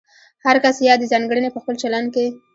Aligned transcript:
هر 0.45 0.55
کس 0.63 0.75
یادې 0.89 1.05
ځانګړنې 1.11 1.49
په 1.51 1.59
خپل 1.61 1.75
چلند 1.83 2.07
کې 2.15 2.25